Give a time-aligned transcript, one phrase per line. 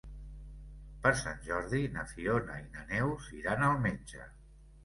[1.03, 4.27] Per Sant Jordi na Fiona i na Neus iran al metge.